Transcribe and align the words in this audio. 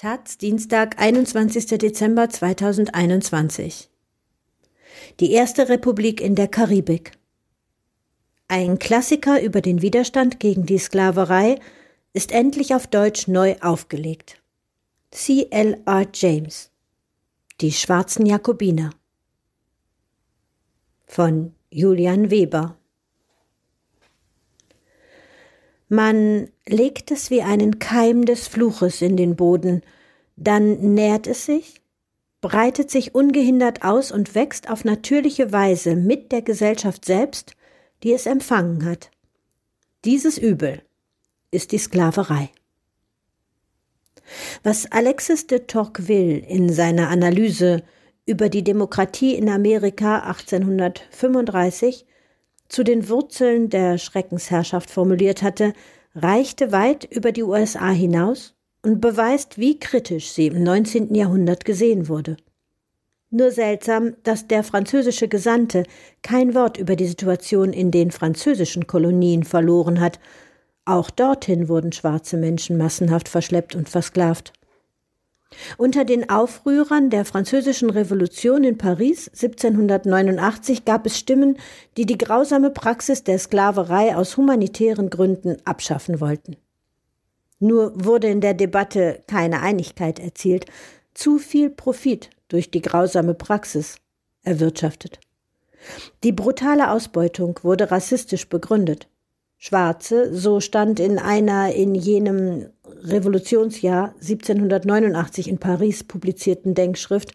Taz, 0.00 0.38
Dienstag, 0.38 0.98
21. 0.98 1.76
Dezember 1.76 2.30
2021. 2.30 3.90
Die 5.20 5.30
erste 5.32 5.68
Republik 5.68 6.22
in 6.22 6.34
der 6.34 6.48
Karibik. 6.48 7.12
Ein 8.48 8.78
Klassiker 8.78 9.42
über 9.42 9.60
den 9.60 9.82
Widerstand 9.82 10.40
gegen 10.40 10.64
die 10.64 10.78
Sklaverei 10.78 11.60
ist 12.14 12.32
endlich 12.32 12.74
auf 12.74 12.86
Deutsch 12.86 13.28
neu 13.28 13.56
aufgelegt. 13.60 14.40
C. 15.10 15.48
L. 15.50 15.82
R. 15.84 16.06
James. 16.14 16.70
Die 17.60 17.70
schwarzen 17.70 18.24
Jakobiner. 18.24 18.94
Von 21.04 21.52
Julian 21.68 22.30
Weber. 22.30 22.79
Man 25.92 26.48
legt 26.68 27.10
es 27.10 27.30
wie 27.30 27.42
einen 27.42 27.80
Keim 27.80 28.24
des 28.24 28.46
Fluches 28.46 29.02
in 29.02 29.16
den 29.16 29.34
Boden, 29.34 29.82
dann 30.36 30.94
nährt 30.94 31.26
es 31.26 31.46
sich, 31.46 31.80
breitet 32.40 32.92
sich 32.92 33.12
ungehindert 33.12 33.82
aus 33.82 34.12
und 34.12 34.36
wächst 34.36 34.70
auf 34.70 34.84
natürliche 34.84 35.50
Weise 35.50 35.96
mit 35.96 36.30
der 36.30 36.42
Gesellschaft 36.42 37.04
selbst, 37.04 37.56
die 38.04 38.12
es 38.12 38.26
empfangen 38.26 38.84
hat. 38.84 39.10
Dieses 40.04 40.38
Übel 40.38 40.80
ist 41.50 41.72
die 41.72 41.78
Sklaverei. 41.78 42.50
Was 44.62 44.92
Alexis 44.92 45.48
de 45.48 45.58
Tocqueville 45.66 46.38
in 46.38 46.72
seiner 46.72 47.08
Analyse 47.08 47.82
über 48.26 48.48
die 48.48 48.62
Demokratie 48.62 49.34
in 49.34 49.48
Amerika 49.48 50.20
1835 50.20 52.06
zu 52.70 52.84
den 52.84 53.08
Wurzeln 53.08 53.68
der 53.68 53.98
Schreckensherrschaft 53.98 54.90
formuliert 54.90 55.42
hatte, 55.42 55.74
reichte 56.14 56.72
weit 56.72 57.04
über 57.04 57.32
die 57.32 57.42
USA 57.42 57.90
hinaus 57.90 58.54
und 58.82 59.00
beweist, 59.00 59.58
wie 59.58 59.78
kritisch 59.78 60.30
sie 60.30 60.46
im 60.46 60.62
19. 60.62 61.14
Jahrhundert 61.14 61.64
gesehen 61.64 62.08
wurde. 62.08 62.36
Nur 63.30 63.50
seltsam, 63.50 64.14
dass 64.22 64.48
der 64.48 64.64
französische 64.64 65.28
Gesandte 65.28 65.84
kein 66.22 66.54
Wort 66.54 66.78
über 66.78 66.96
die 66.96 67.06
Situation 67.06 67.72
in 67.72 67.90
den 67.90 68.10
französischen 68.10 68.86
Kolonien 68.86 69.44
verloren 69.44 70.00
hat. 70.00 70.18
Auch 70.84 71.10
dorthin 71.10 71.68
wurden 71.68 71.92
schwarze 71.92 72.36
Menschen 72.36 72.76
massenhaft 72.76 73.28
verschleppt 73.28 73.76
und 73.76 73.88
versklavt. 73.88 74.52
Unter 75.78 76.04
den 76.04 76.30
Aufrührern 76.30 77.10
der 77.10 77.24
Französischen 77.24 77.90
Revolution 77.90 78.64
in 78.64 78.78
Paris 78.78 79.28
1789 79.28 80.84
gab 80.84 81.06
es 81.06 81.18
Stimmen, 81.18 81.58
die 81.96 82.06
die 82.06 82.18
grausame 82.18 82.70
Praxis 82.70 83.24
der 83.24 83.38
Sklaverei 83.38 84.16
aus 84.16 84.36
humanitären 84.36 85.10
Gründen 85.10 85.56
abschaffen 85.64 86.20
wollten. 86.20 86.56
Nur 87.58 87.92
wurde 88.04 88.28
in 88.28 88.40
der 88.40 88.54
Debatte 88.54 89.20
keine 89.26 89.60
Einigkeit 89.60 90.18
erzielt, 90.18 90.66
zu 91.14 91.38
viel 91.38 91.68
Profit 91.68 92.30
durch 92.48 92.70
die 92.70 92.80
grausame 92.80 93.34
Praxis 93.34 93.96
erwirtschaftet. 94.42 95.20
Die 96.22 96.32
brutale 96.32 96.90
Ausbeutung 96.90 97.58
wurde 97.62 97.90
rassistisch 97.90 98.48
begründet. 98.48 99.08
Schwarze, 99.62 100.34
so 100.34 100.58
stand 100.58 101.00
in 101.00 101.18
einer 101.18 101.74
in 101.74 101.94
jenem 101.94 102.70
Revolutionsjahr 102.86 104.14
1789 104.14 105.48
in 105.48 105.58
Paris 105.58 106.02
publizierten 106.02 106.74
Denkschrift, 106.74 107.32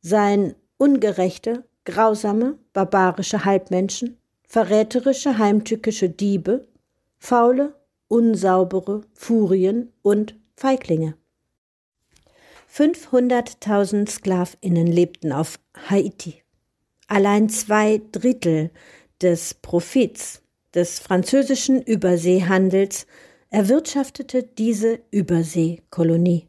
seien 0.00 0.56
ungerechte, 0.76 1.62
grausame, 1.84 2.58
barbarische 2.72 3.44
Halbmenschen, 3.44 4.18
verräterische, 4.42 5.38
heimtückische 5.38 6.08
Diebe, 6.08 6.66
faule, 7.20 7.76
unsaubere 8.08 9.02
Furien 9.14 9.92
und 10.02 10.34
Feiglinge. 10.56 11.14
500.000 12.74 14.10
Sklavinnen 14.10 14.88
lebten 14.88 15.30
auf 15.30 15.60
Haiti. 15.88 16.42
Allein 17.06 17.48
zwei 17.48 18.02
Drittel 18.10 18.72
des 19.20 19.54
Profits 19.54 20.41
des 20.74 20.98
französischen 20.98 21.82
Überseehandels 21.82 23.06
erwirtschaftete 23.50 24.42
diese 24.42 25.00
Überseekolonie. 25.10 26.48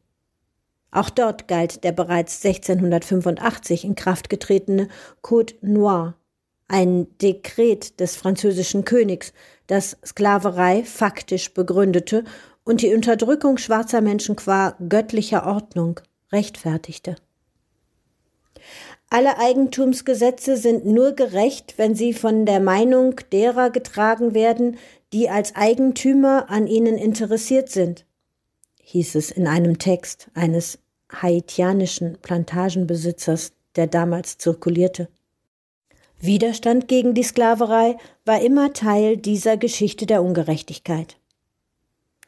Auch 0.91 1.09
dort 1.09 1.47
galt 1.47 1.83
der 1.83 1.91
bereits 1.91 2.45
1685 2.45 3.83
in 3.83 3.95
Kraft 3.95 4.29
getretene 4.29 4.87
Code 5.21 5.55
Noir, 5.61 6.15
ein 6.67 7.07
Dekret 7.17 7.99
des 7.99 8.15
französischen 8.15 8.85
Königs, 8.85 9.33
das 9.67 9.97
Sklaverei 10.05 10.83
faktisch 10.83 11.53
begründete 11.53 12.23
und 12.63 12.81
die 12.81 12.93
Unterdrückung 12.93 13.57
schwarzer 13.57 14.01
Menschen 14.01 14.35
qua 14.35 14.75
göttlicher 14.87 15.45
Ordnung 15.45 15.99
rechtfertigte. 16.31 17.15
Alle 19.13 19.37
Eigentumsgesetze 19.37 20.57
sind 20.57 20.87
nur 20.87 21.11
gerecht, 21.11 21.75
wenn 21.77 21.93
sie 21.93 22.13
von 22.13 22.47
der 22.47 22.59
Meinung 22.59 23.13
derer 23.31 23.69
getragen 23.69 24.33
werden, 24.33 24.77
die 25.13 25.29
als 25.29 25.55
Eigentümer 25.55 26.49
an 26.49 26.65
ihnen 26.65 26.97
interessiert 26.97 27.69
sind, 27.69 28.07
hieß 28.81 29.13
es 29.13 29.29
in 29.29 29.45
einem 29.45 29.77
Text 29.77 30.31
eines 30.33 30.79
haitianischen 31.11 32.17
Plantagenbesitzers, 32.23 33.51
der 33.75 33.85
damals 33.85 34.39
zirkulierte. 34.39 35.09
Widerstand 36.19 36.87
gegen 36.87 37.13
die 37.13 37.21
Sklaverei 37.21 37.97
war 38.25 38.41
immer 38.41 38.73
Teil 38.73 39.17
dieser 39.17 39.57
Geschichte 39.57 40.07
der 40.07 40.23
Ungerechtigkeit. 40.23 41.17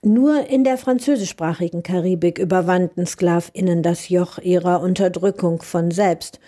Nur 0.03 0.45
in 0.45 0.63
der 0.63 0.77
französischsprachigen 0.77 1.81
Karibik 1.81 2.37
überwanden 2.37 3.07
Sklavinnen 3.07 3.81
das 3.81 4.07
Joch 4.07 4.37
ihrer 4.37 4.81
Unterdrückung 4.81 5.63
von 5.63 5.89
selbst 5.89 6.39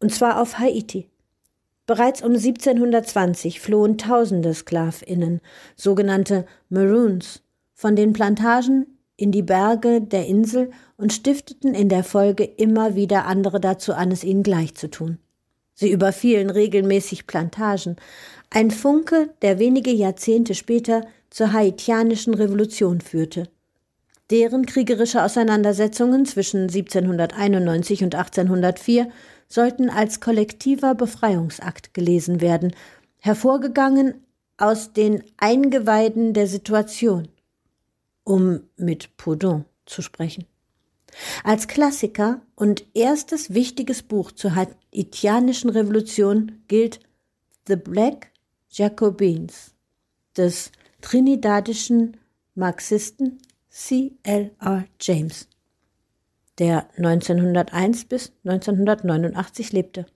und 0.00 0.12
zwar 0.12 0.40
auf 0.40 0.58
Haiti. 0.58 1.08
Bereits 1.86 2.22
um 2.22 2.32
1720 2.32 3.60
flohen 3.60 3.96
tausende 3.96 4.52
Sklavinnen, 4.54 5.40
sogenannte 5.76 6.46
Maroons, 6.68 7.42
von 7.74 7.94
den 7.94 8.12
Plantagen 8.12 8.86
in 9.16 9.32
die 9.32 9.42
Berge 9.42 10.00
der 10.00 10.26
Insel 10.26 10.70
und 10.96 11.12
stifteten 11.12 11.74
in 11.74 11.88
der 11.88 12.04
Folge 12.04 12.44
immer 12.44 12.96
wieder 12.96 13.26
andere 13.26 13.60
dazu 13.60 13.94
an, 13.94 14.10
es 14.10 14.24
ihnen 14.24 14.42
gleich 14.42 14.74
zu 14.74 14.90
tun. 14.90 15.18
Sie 15.74 15.90
überfielen 15.90 16.50
regelmäßig 16.50 17.26
Plantagen, 17.26 17.96
ein 18.50 18.70
Funke, 18.70 19.30
der 19.42 19.58
wenige 19.58 19.90
Jahrzehnte 19.90 20.54
später 20.54 21.02
zur 21.30 21.52
haitianischen 21.52 22.34
Revolution 22.34 23.00
führte. 23.00 23.48
Deren 24.30 24.66
kriegerische 24.66 25.22
Auseinandersetzungen 25.22 26.26
zwischen 26.26 26.62
1791 26.62 28.02
und 28.02 28.14
1804 28.14 29.08
sollten 29.48 29.90
als 29.90 30.20
kollektiver 30.20 30.94
Befreiungsakt 30.94 31.94
gelesen 31.94 32.40
werden, 32.40 32.74
hervorgegangen 33.18 34.24
aus 34.56 34.92
den 34.92 35.22
Eingeweiden 35.36 36.32
der 36.32 36.46
Situation, 36.46 37.28
um 38.24 38.60
mit 38.76 39.16
Proudhon 39.16 39.64
zu 39.84 40.02
sprechen. 40.02 40.46
Als 41.44 41.68
Klassiker 41.68 42.42
und 42.54 42.84
erstes 42.94 43.54
wichtiges 43.54 44.02
Buch 44.02 44.32
zur 44.32 44.54
haitianischen 44.54 45.70
Revolution 45.70 46.62
gilt 46.68 47.00
The 47.66 47.76
Black 47.76 48.30
Jacobins 48.68 49.74
des 50.36 50.70
trinidadischen 51.00 52.16
Marxisten 52.54 53.38
C. 53.70 54.12
L. 54.22 54.50
R. 54.60 54.84
James 55.00 55.48
der 56.58 56.88
1901 56.96 58.06
bis 58.06 58.32
1989 58.44 59.72
lebte. 59.72 60.06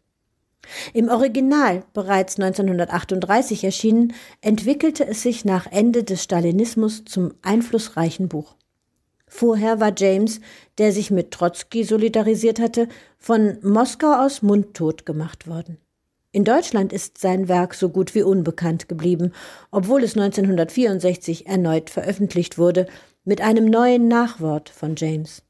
Im 0.93 1.09
Original, 1.09 1.84
bereits 1.95 2.39
1938 2.39 3.65
erschienen, 3.65 4.12
entwickelte 4.41 5.06
es 5.06 5.23
sich 5.23 5.45
nach 5.45 5.67
Ende 5.71 6.05
des 6.05 6.23
Stalinismus 6.23 7.04
zum 7.04 7.33
einflussreichen 7.42 8.28
Buch. 8.28 8.57
Vorher 9.27 9.81
war 9.81 9.92
James, 9.97 10.41
der 10.78 10.92
sich 10.92 11.10
mit 11.10 11.31
Trotzki 11.31 11.84
solidarisiert 11.84 12.59
hatte, 12.59 12.89
von 13.19 13.59
Moskau 13.63 14.13
aus 14.13 14.43
mundtot 14.43 15.07
gemacht 15.07 15.47
worden. 15.47 15.78
In 16.33 16.45
Deutschland 16.45 16.93
ist 16.93 17.19
sein 17.19 17.48
Werk 17.48 17.75
so 17.75 17.89
gut 17.89 18.15
wie 18.15 18.22
unbekannt 18.22 18.89
geblieben, 18.89 19.33
obwohl 19.71 20.03
es 20.03 20.16
1964 20.16 21.47
erneut 21.47 21.91
veröffentlicht 21.91 22.59
wurde, 22.59 22.86
mit 23.25 23.41
einem 23.41 23.66
neuen 23.66 24.09
Nachwort 24.09 24.69
von 24.69 24.95
James. 24.97 25.43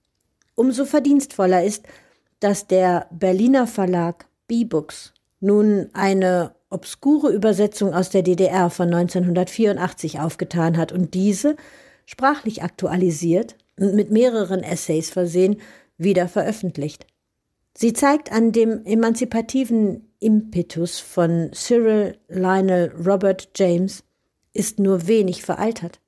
Umso 0.61 0.85
verdienstvoller 0.85 1.65
ist, 1.65 1.87
dass 2.39 2.67
der 2.67 3.07
Berliner 3.11 3.67
Verlag 3.67 4.27
B-Books 4.47 5.15
nun 5.41 5.89
eine 5.95 6.55
obskure 6.69 7.33
Übersetzung 7.33 7.95
aus 7.95 8.11
der 8.11 8.21
DDR 8.21 8.69
von 8.69 8.93
1984 8.93 10.21
aufgetan 10.21 10.77
hat 10.77 10.93
und 10.93 11.15
diese 11.15 11.57
sprachlich 12.05 12.63
aktualisiert 12.63 13.57
und 13.79 13.95
mit 13.95 14.11
mehreren 14.11 14.63
Essays 14.63 15.09
versehen 15.09 15.63
wieder 15.97 16.29
veröffentlicht. 16.29 17.07
Sie 17.73 17.95
zeigt 17.95 18.31
an 18.31 18.53
dem 18.53 18.85
emanzipativen 18.85 20.13
Impetus 20.19 20.99
von 20.99 21.53
Cyril 21.55 22.19
Lionel 22.29 22.93
Robert 23.03 23.49
James 23.57 24.05
ist 24.53 24.79
nur 24.79 25.07
wenig 25.07 25.43
veraltert. 25.43 26.01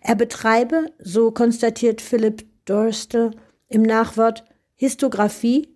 Er 0.00 0.16
betreibe, 0.16 0.86
so 0.98 1.30
konstatiert 1.30 2.00
Philip 2.00 2.44
Dorstel, 2.64 3.30
Im 3.72 3.80
Nachwort 3.80 4.44
Histographie 4.74 5.74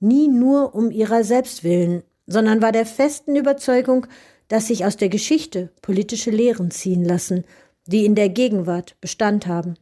nie 0.00 0.28
nur 0.28 0.74
um 0.74 0.90
ihrer 0.90 1.24
selbst 1.24 1.62
willen, 1.62 2.02
sondern 2.26 2.62
war 2.62 2.72
der 2.72 2.86
festen 2.86 3.36
Überzeugung, 3.36 4.06
dass 4.48 4.68
sich 4.68 4.86
aus 4.86 4.96
der 4.96 5.10
Geschichte 5.10 5.70
politische 5.82 6.30
Lehren 6.30 6.70
ziehen 6.70 7.04
lassen, 7.04 7.44
die 7.86 8.06
in 8.06 8.14
der 8.14 8.30
Gegenwart 8.30 8.98
Bestand 9.02 9.46
haben. 9.46 9.74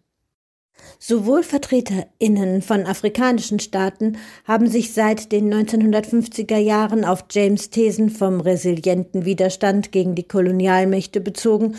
Sowohl 0.98 1.44
VertreterInnen 1.44 2.62
von 2.62 2.84
afrikanischen 2.84 3.60
Staaten 3.60 4.18
haben 4.44 4.66
sich 4.66 4.92
seit 4.92 5.30
den 5.30 5.54
1950er 5.54 6.58
Jahren 6.58 7.04
auf 7.04 7.26
James 7.30 7.70
Thesen 7.70 8.10
vom 8.10 8.40
resilienten 8.40 9.24
Widerstand 9.24 9.92
gegen 9.92 10.16
die 10.16 10.26
Kolonialmächte 10.26 11.20
bezogen, 11.20 11.76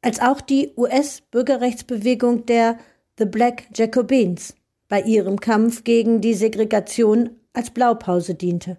als 0.00 0.20
auch 0.20 0.40
die 0.40 0.70
US-Bürgerrechtsbewegung 0.76 2.46
der 2.46 2.78
The 3.18 3.24
Black 3.24 3.64
Jacobins 3.74 4.54
bei 4.88 5.00
ihrem 5.02 5.40
Kampf 5.40 5.84
gegen 5.84 6.20
die 6.20 6.34
Segregation 6.34 7.30
als 7.52 7.70
Blaupause 7.70 8.34
diente. 8.34 8.78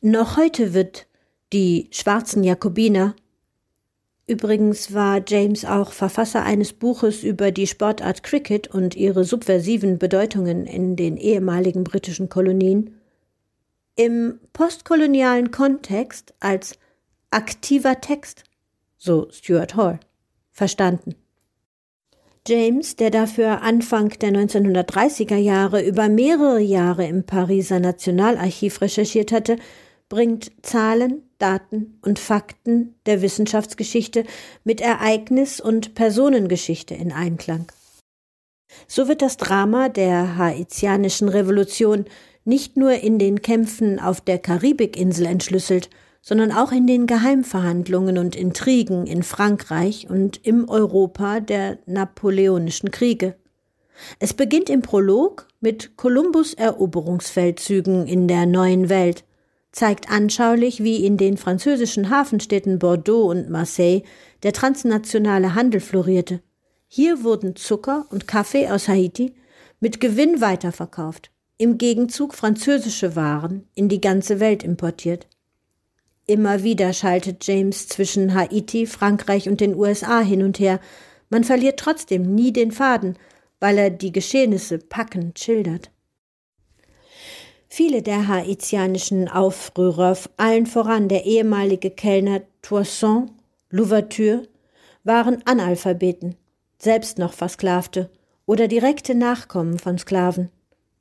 Noch 0.00 0.36
heute 0.36 0.74
wird 0.74 1.06
die 1.52 1.88
schwarzen 1.90 2.44
Jakobiner 2.44 3.14
Übrigens 4.26 4.94
war 4.94 5.22
James 5.26 5.66
auch 5.66 5.92
Verfasser 5.92 6.44
eines 6.44 6.72
Buches 6.72 7.22
über 7.22 7.50
die 7.50 7.66
Sportart 7.66 8.22
Cricket 8.22 8.68
und 8.68 8.96
ihre 8.96 9.24
subversiven 9.24 9.98
Bedeutungen 9.98 10.64
in 10.66 10.96
den 10.96 11.18
ehemaligen 11.18 11.84
britischen 11.84 12.30
Kolonien. 12.30 12.98
Im 13.96 14.40
postkolonialen 14.54 15.50
Kontext 15.50 16.32
als 16.40 16.78
aktiver 17.30 18.00
Text, 18.00 18.44
so 18.96 19.28
Stuart 19.30 19.76
Hall, 19.76 20.00
verstanden. 20.52 21.16
James, 22.46 22.96
der 22.96 23.10
dafür 23.10 23.62
Anfang 23.62 24.10
der 24.20 24.30
1930er 24.30 25.36
Jahre 25.36 25.82
über 25.82 26.10
mehrere 26.10 26.60
Jahre 26.60 27.06
im 27.06 27.24
Pariser 27.24 27.80
Nationalarchiv 27.80 28.82
recherchiert 28.82 29.32
hatte, 29.32 29.56
bringt 30.10 30.52
Zahlen, 30.60 31.22
Daten 31.38 31.98
und 32.02 32.18
Fakten 32.18 32.96
der 33.06 33.22
Wissenschaftsgeschichte 33.22 34.24
mit 34.62 34.82
Ereignis- 34.82 35.58
und 35.58 35.94
Personengeschichte 35.94 36.94
in 36.94 37.12
Einklang. 37.12 37.72
So 38.86 39.08
wird 39.08 39.22
das 39.22 39.38
Drama 39.38 39.88
der 39.88 40.36
haitianischen 40.36 41.30
Revolution 41.30 42.04
nicht 42.44 42.76
nur 42.76 42.92
in 42.92 43.18
den 43.18 43.40
Kämpfen 43.40 43.98
auf 43.98 44.20
der 44.20 44.38
Karibikinsel 44.38 45.24
entschlüsselt, 45.24 45.88
sondern 46.24 46.52
auch 46.52 46.72
in 46.72 46.86
den 46.86 47.06
Geheimverhandlungen 47.06 48.16
und 48.16 48.34
Intrigen 48.34 49.06
in 49.06 49.22
Frankreich 49.22 50.08
und 50.08 50.40
im 50.46 50.70
Europa 50.70 51.40
der 51.40 51.78
Napoleonischen 51.84 52.90
Kriege. 52.90 53.36
Es 54.18 54.32
beginnt 54.32 54.70
im 54.70 54.80
Prolog 54.80 55.46
mit 55.60 55.98
Kolumbus 55.98 56.54
Eroberungsfeldzügen 56.54 58.06
in 58.06 58.26
der 58.26 58.46
neuen 58.46 58.88
Welt, 58.88 59.24
zeigt 59.70 60.10
anschaulich, 60.10 60.82
wie 60.82 61.04
in 61.04 61.18
den 61.18 61.36
französischen 61.36 62.08
Hafenstädten 62.08 62.78
Bordeaux 62.78 63.30
und 63.30 63.50
Marseille 63.50 64.02
der 64.42 64.54
transnationale 64.54 65.54
Handel 65.54 65.80
florierte. 65.80 66.40
Hier 66.88 67.22
wurden 67.22 67.54
Zucker 67.54 68.06
und 68.10 68.26
Kaffee 68.26 68.70
aus 68.70 68.88
Haiti 68.88 69.34
mit 69.78 70.00
Gewinn 70.00 70.40
weiterverkauft, 70.40 71.30
im 71.58 71.76
Gegenzug 71.76 72.34
französische 72.34 73.14
Waren 73.14 73.68
in 73.74 73.90
die 73.90 74.00
ganze 74.00 74.40
Welt 74.40 74.62
importiert. 74.62 75.28
Immer 76.26 76.62
wieder 76.62 76.92
schaltet 76.94 77.46
James 77.46 77.86
zwischen 77.88 78.34
Haiti, 78.34 78.86
Frankreich 78.86 79.48
und 79.48 79.60
den 79.60 79.74
USA 79.74 80.20
hin 80.20 80.42
und 80.42 80.58
her. 80.58 80.80
Man 81.28 81.44
verliert 81.44 81.78
trotzdem 81.78 82.34
nie 82.34 82.52
den 82.52 82.72
Faden, 82.72 83.18
weil 83.60 83.76
er 83.76 83.90
die 83.90 84.12
Geschehnisse 84.12 84.78
packend 84.78 85.38
schildert. 85.38 85.90
Viele 87.68 88.02
der 88.02 88.28
haitianischen 88.28 89.28
Aufrührer, 89.28 90.16
allen 90.36 90.66
voran 90.66 91.08
der 91.08 91.26
ehemalige 91.26 91.90
Kellner 91.90 92.42
Toussaint 92.62 93.32
Louverture, 93.70 94.46
waren 95.02 95.42
Analphabeten, 95.44 96.36
selbst 96.78 97.18
noch 97.18 97.32
Versklavte 97.32 98.10
oder 98.46 98.68
direkte 98.68 99.14
Nachkommen 99.14 99.78
von 99.78 99.98
Sklaven. 99.98 100.50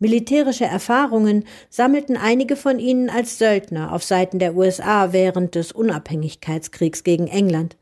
Militärische 0.03 0.65
Erfahrungen 0.65 1.45
sammelten 1.69 2.17
einige 2.17 2.57
von 2.57 2.77
ihnen 2.77 3.09
als 3.09 3.38
Söldner 3.38 3.94
auf 3.94 4.03
Seiten 4.03 4.38
der 4.38 4.53
USA 4.53 5.13
während 5.13 5.55
des 5.55 5.71
Unabhängigkeitskriegs 5.71 7.05
gegen 7.05 7.27
England. 7.27 7.77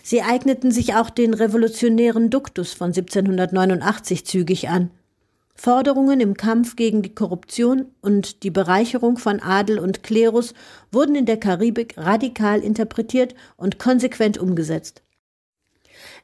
Sie 0.00 0.22
eigneten 0.22 0.70
sich 0.70 0.94
auch 0.94 1.10
den 1.10 1.34
revolutionären 1.34 2.30
Duktus 2.30 2.72
von 2.72 2.90
1789 2.90 4.24
zügig 4.24 4.68
an 4.68 4.92
Forderungen 5.56 6.20
im 6.20 6.34
Kampf 6.34 6.76
gegen 6.76 7.02
die 7.02 7.16
Korruption 7.16 7.86
und 8.00 8.44
die 8.44 8.52
Bereicherung 8.52 9.18
von 9.18 9.40
Adel 9.40 9.80
und 9.80 10.04
Klerus 10.04 10.54
wurden 10.92 11.16
in 11.16 11.26
der 11.26 11.38
Karibik 11.38 11.98
radikal 11.98 12.60
interpretiert 12.60 13.34
und 13.56 13.80
konsequent 13.80 14.38
umgesetzt. 14.38 15.02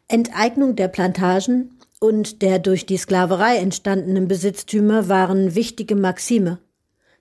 Enteignung 0.06 0.77
der 0.77 0.87
Plantagen 0.87 1.81
und 2.03 2.43
der 2.43 2.59
durch 2.59 2.85
die 2.85 2.97
Sklaverei 2.97 3.59
entstandenen 3.59 4.27
Besitztümer 4.27 5.09
waren 5.09 5.55
wichtige 5.55 5.95
Maxime. 5.95 6.59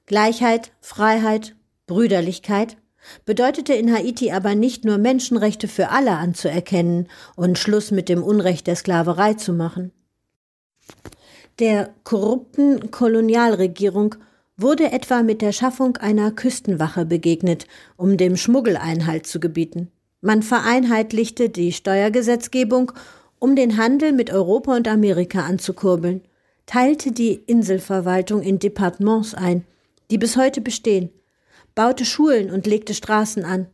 Gleichheit, 0.08 0.72
Freiheit, 0.82 1.56
Brüderlichkeit 1.86 2.78
bedeutete 3.24 3.74
in 3.74 3.94
Haiti 3.94 4.32
aber 4.32 4.56
nicht 4.56 4.84
nur 4.84 4.98
Menschenrechte 4.98 5.68
für 5.68 5.90
alle 5.90 6.14
anzuerkennen 6.14 7.10
und 7.36 7.60
Schluss 7.60 7.92
mit 7.92 8.10
dem 8.10 8.24
Unrecht 8.24 8.66
der 8.66 8.76
Sklaverei 8.76 9.36
zu 9.36 9.54
machen. 9.54 9.92
Der 11.60 11.94
korrupten 12.04 12.90
Kolonialregierung 12.90 14.16
wurde 14.58 14.92
etwa 14.92 15.22
mit 15.22 15.44
der 15.44 15.52
Schaffung 15.52 15.98
einer 15.98 16.32
Küstenwache 16.32 17.06
begegnet, 17.06 17.68
um 17.98 18.18
dem 18.18 18.36
Schmuggel 18.36 18.78
Einhalt 18.78 19.28
zu 19.28 19.40
gebieten. 19.40 19.92
Man 20.22 20.42
vereinheitlichte 20.42 21.50
die 21.50 21.72
Steuergesetzgebung, 21.72 22.94
um 23.42 23.56
den 23.56 23.76
Handel 23.78 24.12
mit 24.12 24.32
Europa 24.32 24.76
und 24.76 24.88
Amerika 24.88 25.42
anzukurbeln, 25.42 26.22
teilte 26.68 27.12
die 27.12 27.34
Inselverwaltung 27.34 28.44
in 28.44 28.60
Departements 28.60 29.34
ein, 29.34 29.66
die 30.12 30.20
bis 30.20 30.38
heute 30.38 30.62
bestehen, 30.62 31.10
baute 31.74 32.06
Schulen 32.06 32.52
und 32.52 32.68
legte 32.68 32.94
Straßen 32.94 33.44
an. 33.44 33.66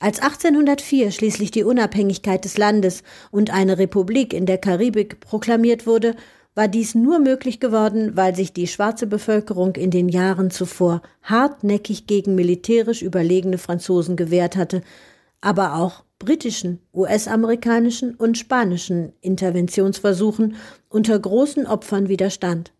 Als 0.00 0.20
1804 0.20 1.12
schließlich 1.12 1.50
die 1.50 1.64
Unabhängigkeit 1.64 2.44
des 2.44 2.58
Landes 2.58 3.02
und 3.30 3.50
eine 3.50 3.78
Republik 3.78 4.34
in 4.34 4.44
der 4.44 4.58
Karibik 4.58 5.20
proklamiert 5.20 5.86
wurde, 5.86 6.14
war 6.54 6.68
dies 6.68 6.94
nur 6.94 7.20
möglich 7.20 7.58
geworden, 7.58 8.18
weil 8.18 8.36
sich 8.36 8.52
die 8.52 8.66
schwarze 8.66 9.06
Bevölkerung 9.06 9.76
in 9.76 9.90
den 9.90 10.10
Jahren 10.10 10.50
zuvor 10.50 11.00
hartnäckig 11.22 12.06
gegen 12.06 12.34
militärisch 12.34 13.00
überlegene 13.00 13.56
Franzosen 13.56 14.16
gewehrt 14.16 14.56
hatte, 14.56 14.82
aber 15.40 15.76
auch 15.76 16.04
britischen, 16.20 16.78
US-amerikanischen 16.94 18.14
und 18.14 18.38
spanischen 18.38 19.12
Interventionsversuchen 19.22 20.54
unter 20.88 21.18
großen 21.18 21.66
Opfern 21.66 22.08
widerstand. 22.08 22.72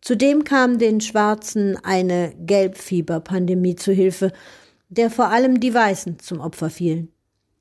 Zudem 0.00 0.44
kam 0.44 0.78
den 0.78 1.00
Schwarzen 1.00 1.76
eine 1.82 2.32
Gelbfieberpandemie 2.38 3.76
zu 3.76 3.92
Hilfe, 3.92 4.32
der 4.88 5.10
vor 5.10 5.28
allem 5.28 5.60
die 5.60 5.74
Weißen 5.74 6.18
zum 6.20 6.40
Opfer 6.40 6.70
fielen. 6.70 7.12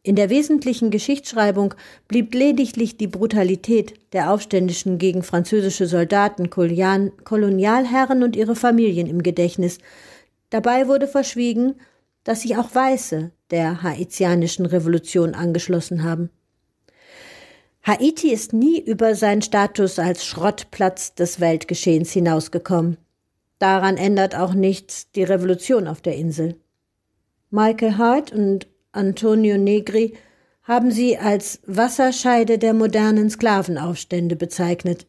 In 0.04 0.16
der 0.16 0.30
wesentlichen 0.30 0.90
Geschichtsschreibung 0.90 1.76
blieb 2.08 2.34
lediglich 2.34 2.98
die 2.98 3.08
Brutalität 3.08 3.94
der 4.14 4.32
Aufständischen 4.32 4.98
gegen 4.98 5.22
französische 5.22 5.86
Soldaten, 5.86 6.50
Kolonialherren 6.50 8.24
und 8.24 8.36
ihre 8.36 8.56
Familien 8.56 9.06
im 9.06 9.22
Gedächtnis. 9.22 9.78
Dabei 10.50 10.88
wurde 10.88 11.08
verschwiegen, 11.08 11.76
dass 12.24 12.42
sich 12.42 12.58
auch 12.58 12.74
Weiße 12.74 13.32
der 13.52 13.84
haitianischen 13.84 14.66
Revolution 14.66 15.36
angeschlossen 15.36 16.04
haben. 16.04 16.30
Haiti 17.84 18.32
ist 18.32 18.54
nie 18.54 18.80
über 18.80 19.16
seinen 19.16 19.42
Status 19.42 20.00
als 20.00 20.26
Schrottplatz 20.26 21.16
des 21.16 21.40
Weltgeschehens 21.40 22.12
hinausgekommen. 22.12 22.98
Daran 23.60 23.98
ändert 23.98 24.36
auch 24.36 24.54
nichts 24.54 25.12
die 25.12 25.24
Revolution 25.24 25.88
auf 25.88 26.02
der 26.02 26.16
Insel. 26.16 26.56
Michael 27.50 27.98
Hart 27.98 28.32
und 28.32 28.68
Antonio 28.92 29.58
Negri 29.58 30.14
haben 30.64 30.92
sie 30.92 31.18
als 31.18 31.60
Wasserscheide 31.66 32.58
der 32.58 32.74
modernen 32.74 33.30
Sklavenaufstände 33.30 34.36
bezeichnet. 34.36 35.08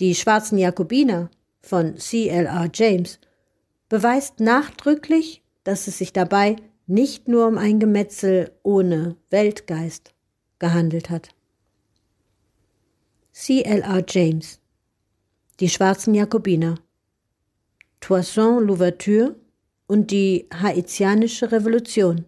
Die 0.00 0.14
schwarzen 0.14 0.58
Jakobiner 0.58 1.30
von 1.60 1.96
C.L.R. 1.96 2.70
James 2.72 3.18
beweist 3.88 4.40
nachdrücklich, 4.40 5.42
dass 5.64 5.86
es 5.86 5.98
sich 5.98 6.12
dabei 6.12 6.56
nicht 6.90 7.28
nur 7.28 7.46
um 7.46 7.56
ein 7.56 7.78
Gemetzel 7.78 8.50
ohne 8.64 9.16
Weltgeist 9.30 10.12
gehandelt 10.58 11.08
hat. 11.08 11.28
C.L.R. 13.30 14.04
James 14.08 14.58
Die 15.60 15.68
schwarzen 15.68 16.14
Jakobiner 16.14 16.74
Toussaint 18.00 18.66
Louverture 18.66 19.36
und 19.86 20.10
die 20.10 20.48
haitianische 20.52 21.52
Revolution 21.52 22.24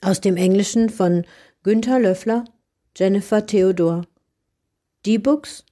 aus 0.00 0.20
dem 0.20 0.36
Englischen 0.36 0.88
von 0.88 1.24
Günther 1.64 1.98
Löffler, 1.98 2.44
Jennifer 2.96 3.44
Theodor. 3.44 4.02
Die 5.04 5.18
Books, 5.18 5.64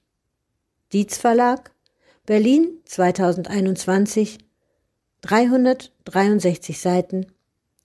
Dietz 0.91 1.17
Verlag, 1.17 1.71
Berlin 2.25 2.81
2021, 2.83 4.39
363 5.21 6.77
Seiten, 6.77 7.27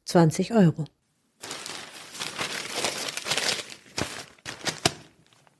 20 0.07 0.51
Euro. 0.53 0.85